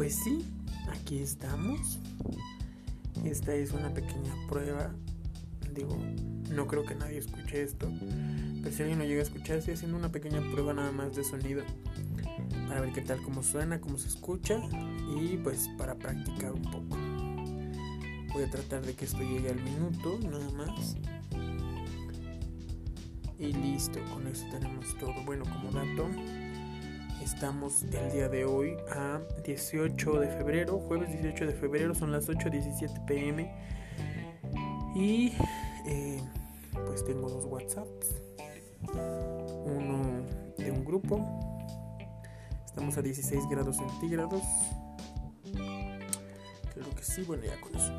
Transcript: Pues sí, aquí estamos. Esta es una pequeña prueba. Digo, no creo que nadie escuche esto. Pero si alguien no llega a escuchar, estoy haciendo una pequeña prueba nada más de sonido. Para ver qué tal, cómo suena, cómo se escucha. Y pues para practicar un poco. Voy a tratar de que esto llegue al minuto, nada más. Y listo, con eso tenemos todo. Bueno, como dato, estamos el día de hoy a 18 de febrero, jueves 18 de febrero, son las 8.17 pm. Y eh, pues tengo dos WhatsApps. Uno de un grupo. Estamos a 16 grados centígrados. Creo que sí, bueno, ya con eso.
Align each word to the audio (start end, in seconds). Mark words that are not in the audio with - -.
Pues 0.00 0.14
sí, 0.14 0.46
aquí 0.90 1.18
estamos. 1.18 1.98
Esta 3.22 3.54
es 3.54 3.72
una 3.72 3.92
pequeña 3.92 4.34
prueba. 4.48 4.94
Digo, 5.74 5.94
no 6.54 6.66
creo 6.66 6.86
que 6.86 6.94
nadie 6.94 7.18
escuche 7.18 7.60
esto. 7.60 7.92
Pero 8.62 8.74
si 8.74 8.80
alguien 8.80 8.98
no 8.98 9.04
llega 9.04 9.20
a 9.20 9.24
escuchar, 9.24 9.58
estoy 9.58 9.74
haciendo 9.74 9.98
una 9.98 10.10
pequeña 10.10 10.40
prueba 10.52 10.72
nada 10.72 10.90
más 10.90 11.14
de 11.16 11.22
sonido. 11.22 11.64
Para 12.66 12.80
ver 12.80 12.94
qué 12.94 13.02
tal, 13.02 13.20
cómo 13.22 13.42
suena, 13.42 13.78
cómo 13.82 13.98
se 13.98 14.08
escucha. 14.08 14.58
Y 15.20 15.36
pues 15.36 15.68
para 15.76 15.94
practicar 15.96 16.52
un 16.52 16.62
poco. 16.62 16.96
Voy 18.32 18.44
a 18.44 18.50
tratar 18.50 18.80
de 18.80 18.94
que 18.94 19.04
esto 19.04 19.18
llegue 19.18 19.50
al 19.50 19.62
minuto, 19.62 20.18
nada 20.22 20.50
más. 20.52 20.96
Y 23.38 23.52
listo, 23.52 23.98
con 24.14 24.26
eso 24.26 24.46
tenemos 24.50 24.96
todo. 24.98 25.12
Bueno, 25.26 25.44
como 25.44 25.70
dato, 25.72 26.08
estamos 27.22 27.82
el 27.82 28.12
día 28.12 28.28
de 28.28 28.44
hoy 28.44 28.76
a 28.90 29.20
18 29.44 30.20
de 30.20 30.28
febrero, 30.28 30.78
jueves 30.78 31.10
18 31.12 31.46
de 31.46 31.52
febrero, 31.52 31.94
son 31.94 32.12
las 32.12 32.28
8.17 32.28 33.04
pm. 33.04 33.50
Y 34.94 35.32
eh, 35.86 36.20
pues 36.86 37.04
tengo 37.04 37.28
dos 37.28 37.44
WhatsApps. 37.44 38.22
Uno 39.64 40.24
de 40.58 40.70
un 40.70 40.84
grupo. 40.84 41.20
Estamos 42.64 42.96
a 42.96 43.02
16 43.02 43.48
grados 43.50 43.76
centígrados. 43.76 44.42
Creo 46.74 46.90
que 46.96 47.02
sí, 47.02 47.22
bueno, 47.22 47.44
ya 47.44 47.60
con 47.60 47.74
eso. 47.74 47.92